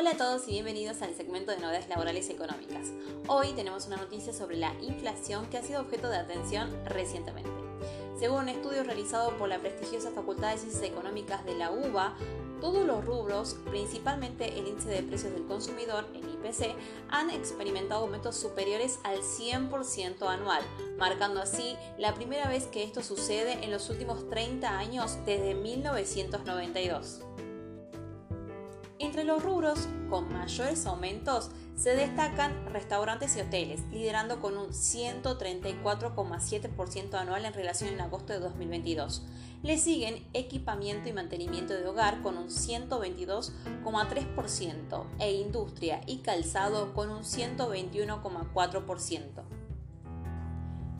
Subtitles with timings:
[0.00, 2.88] Hola a todos y bienvenidos al segmento de novedades laborales económicas.
[3.28, 7.50] Hoy tenemos una noticia sobre la inflación que ha sido objeto de atención recientemente.
[8.18, 12.16] Según un estudio realizado por la prestigiosa Facultad de Ciencias Económicas de la UBA,
[12.62, 16.74] todos los rubros, principalmente el índice de precios del consumidor, el IPC,
[17.10, 20.62] han experimentado aumentos superiores al 100% anual,
[20.96, 27.20] marcando así la primera vez que esto sucede en los últimos 30 años desde 1992.
[29.00, 37.14] Entre los rubros con mayores aumentos se destacan restaurantes y hoteles, liderando con un 134,7%
[37.14, 39.22] anual en relación en agosto de 2022.
[39.62, 47.08] Le siguen equipamiento y mantenimiento de hogar con un 122,3% e industria y calzado con
[47.08, 49.59] un 121,4%.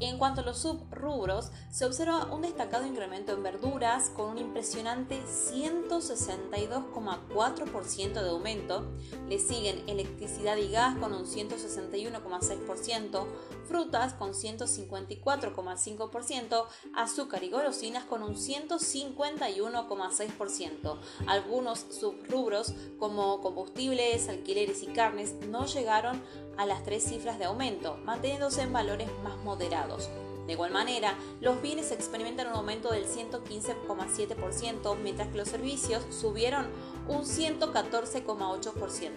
[0.00, 5.20] En cuanto a los subrubros, se observa un destacado incremento en verduras con un impresionante
[5.24, 8.90] 162,4% de aumento.
[9.28, 13.26] Le siguen electricidad y gas con un 161,6%,
[13.68, 16.64] frutas con 154,5%,
[16.96, 20.98] azúcar y golosinas con un 151,6%.
[21.26, 26.22] Algunos subrubros como combustibles, alquileres y carnes no llegaron
[26.56, 30.10] a las tres cifras de aumento, manteniéndose en valores más moderados.
[30.50, 36.66] De igual manera, los bienes experimentan un aumento del 115,7%, mientras que los servicios subieron
[37.06, 39.10] un 114,8%.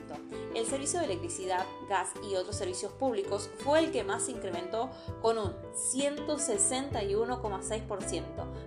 [0.53, 4.91] El servicio de electricidad, gas y otros servicios públicos fue el que más se incrementó
[5.23, 8.21] con un 161,6%,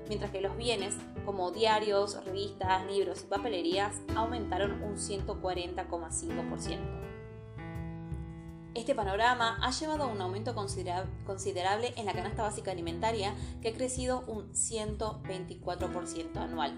[0.08, 7.15] mientras que los bienes como diarios, revistas, libros y papelerías aumentaron un 140,5%.
[8.76, 13.72] Este panorama ha llevado a un aumento considerable en la canasta básica alimentaria que ha
[13.72, 16.74] crecido un 124% anual.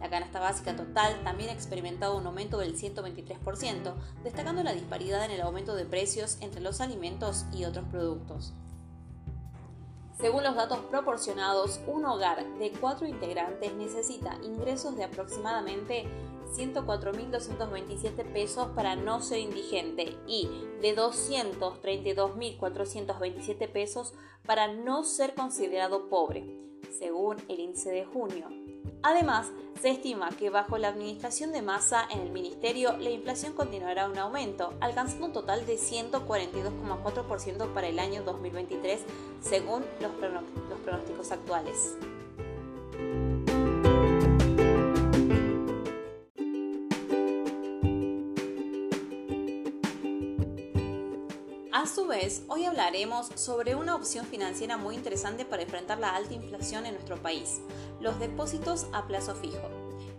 [0.00, 5.32] La canasta básica total también ha experimentado un aumento del 123%, destacando la disparidad en
[5.32, 8.54] el aumento de precios entre los alimentos y otros productos.
[10.18, 16.06] Según los datos proporcionados, un hogar de cuatro integrantes necesita ingresos de aproximadamente
[16.56, 20.48] 104.227 pesos para no ser indigente y
[20.80, 24.14] de 232.427 pesos
[24.46, 26.46] para no ser considerado pobre,
[26.98, 28.48] según el índice de junio.
[29.02, 29.50] Además,
[29.80, 34.16] se estima que bajo la administración de masa en el ministerio la inflación continuará un
[34.16, 39.02] aumento, alcanzando un total de 142,4% para el año 2023,
[39.42, 41.98] según los pronósticos actuales.
[51.84, 56.32] A su vez, hoy hablaremos sobre una opción financiera muy interesante para enfrentar la alta
[56.32, 57.60] inflación en nuestro país,
[58.00, 59.68] los depósitos a plazo fijo.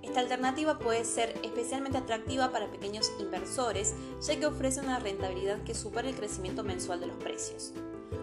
[0.03, 5.73] Esta alternativa puede ser especialmente atractiva para pequeños inversores, ya que ofrece una rentabilidad que
[5.73, 7.73] supera el crecimiento mensual de los precios.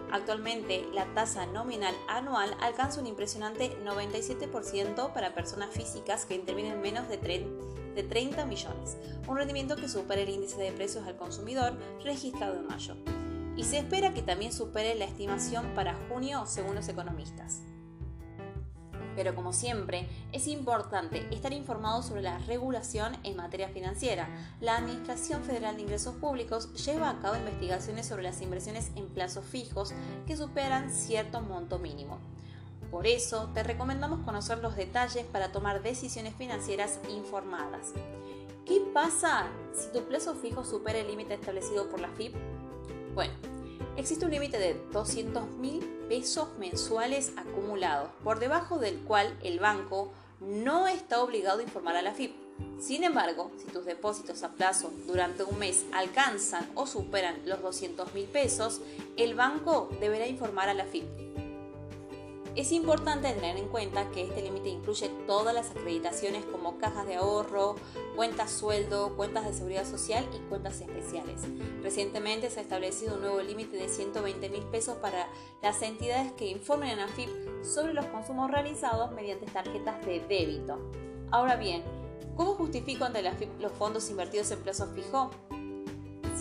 [0.09, 7.09] Actualmente, la tasa nominal anual alcanza un impresionante 97% para personas físicas que intervienen menos
[7.09, 8.95] de 30 millones,
[9.27, 12.95] un rendimiento que supera el índice de precios al consumidor registrado en mayo
[13.55, 17.61] y se espera que también supere la estimación para junio según los economistas.
[19.15, 24.27] Pero como siempre, es importante estar informado sobre la regulación en materia financiera.
[24.59, 29.45] La Administración Federal de Ingresos Públicos lleva a cabo investigaciones sobre las inversiones en plazos
[29.45, 29.93] fijos
[30.25, 32.17] que superan cierto monto mínimo.
[32.89, 37.93] Por eso, te recomendamos conocer los detalles para tomar decisiones financieras informadas.
[38.65, 42.35] ¿Qué pasa si tu plazo fijo supera el límite establecido por la FIP?
[43.13, 43.33] Bueno,
[43.95, 50.11] existe un límite de 200 mil pesos mensuales acumulados, por debajo del cual el banco
[50.39, 52.33] no está obligado a informar a la FIP.
[52.79, 58.13] Sin embargo, si tus depósitos a plazo durante un mes alcanzan o superan los 200
[58.13, 58.81] mil pesos,
[59.15, 61.32] el banco deberá informar a la FIP.
[62.55, 67.15] Es importante tener en cuenta que este límite incluye todas las acreditaciones como cajas de
[67.15, 67.75] ahorro,
[68.15, 71.41] cuentas sueldo, cuentas de seguridad social y cuentas especiales.
[71.81, 75.27] Recientemente se ha establecido un nuevo límite de 120 mil pesos para
[75.63, 77.29] las entidades que informen a AFIP
[77.63, 80.77] sobre los consumos realizados mediante tarjetas de débito.
[81.31, 81.81] Ahora bien,
[82.35, 85.31] ¿cómo justifico ante la AFIP los fondos invertidos en plazo fijo?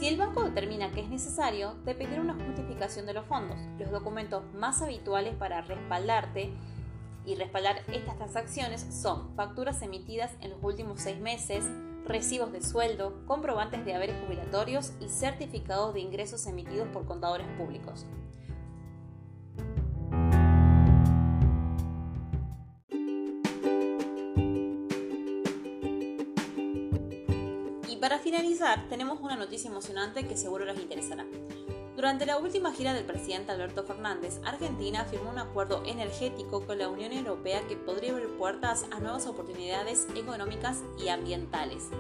[0.03, 3.57] Si el banco determina que es necesario, te pedirá una justificación de los fondos.
[3.79, 6.53] Los documentos más habituales para respaldarte
[7.25, 11.65] y respaldar estas transacciones son facturas emitidas en los últimos seis meses,
[12.05, 18.05] recibos de sueldo, comprobantes de haberes jubilatorios y certificados de ingresos emitidos por contadores públicos.
[28.03, 31.25] Para finalizar, tenemos una noticia emocionante que seguro les interesará.
[31.95, 36.89] Durante la última gira del presidente Alberto Fernández, Argentina firmó un acuerdo energético con la
[36.89, 41.91] Unión Europea que podría abrir puertas a nuevas oportunidades económicas y ambientales.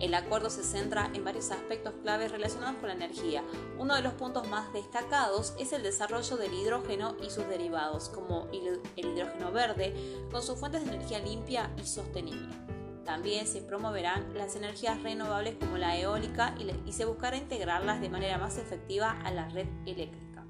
[0.00, 3.44] El acuerdo se centra en varios aspectos claves relacionados con la energía.
[3.78, 8.48] Uno de los puntos más destacados es el desarrollo del hidrógeno y sus derivados, como
[8.50, 9.94] el hidrógeno verde,
[10.32, 12.71] con sus fuentes de energía limpia y sostenible.
[13.04, 18.38] También se promoverán las energías renovables como la eólica y, se buscará integrarlas de manera
[18.38, 20.44] más efectiva a la red eléctrica.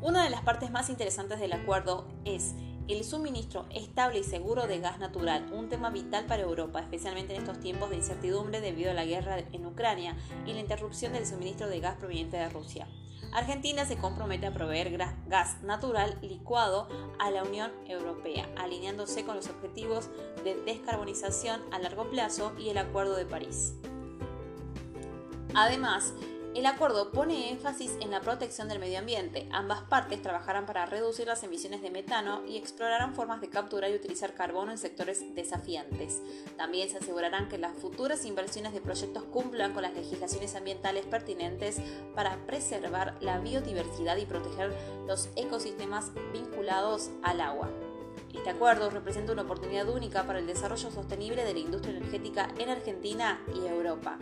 [0.00, 2.54] Una de las partes más interesantes del acuerdo es
[2.88, 7.42] el suministro estable y seguro de gas natural, un tema vital para Europa, especialmente en
[7.42, 11.68] estos tiempos de incertidumbre debido a la guerra en Ucrania y la interrupción del suministro
[11.68, 12.86] de gas proveniente de Rusia.
[13.32, 16.88] Argentina se compromete a proveer gas natural licuado
[17.18, 20.08] a la Unión Europea, alineándose con los objetivos
[20.44, 23.74] de descarbonización a largo plazo y el Acuerdo de París.
[25.54, 26.14] Además,
[26.58, 29.48] el acuerdo pone énfasis en la protección del medio ambiente.
[29.52, 33.94] Ambas partes trabajarán para reducir las emisiones de metano y explorarán formas de capturar y
[33.94, 36.20] utilizar carbono en sectores desafiantes.
[36.56, 41.76] También se asegurarán que las futuras inversiones de proyectos cumplan con las legislaciones ambientales pertinentes
[42.16, 44.76] para preservar la biodiversidad y proteger
[45.06, 47.70] los ecosistemas vinculados al agua.
[48.34, 52.68] Este acuerdo representa una oportunidad única para el desarrollo sostenible de la industria energética en
[52.68, 54.18] Argentina y Europa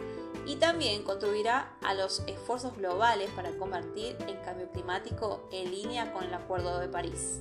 [0.47, 6.25] y también contribuirá a los esfuerzos globales para convertir el cambio climático en línea con
[6.25, 7.41] el Acuerdo de París.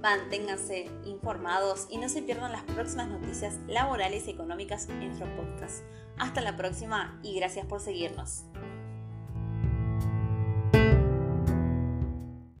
[0.00, 5.84] Manténganse informados y no se pierdan las próximas noticias laborales y económicas en nuestro podcast.
[6.18, 8.44] Hasta la próxima y gracias por seguirnos.